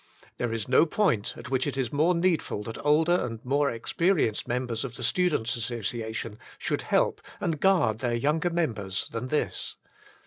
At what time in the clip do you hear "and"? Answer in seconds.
3.23-3.39, 7.39-7.59